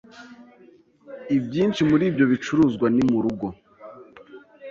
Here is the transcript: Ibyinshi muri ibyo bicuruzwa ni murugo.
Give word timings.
Ibyinshi 1.37 1.81
muri 1.89 2.03
ibyo 2.09 2.25
bicuruzwa 2.31 2.87
ni 2.95 3.03
murugo. 3.11 3.47